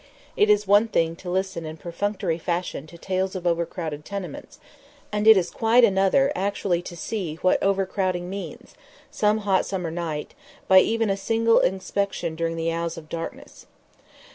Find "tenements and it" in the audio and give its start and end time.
4.03-5.37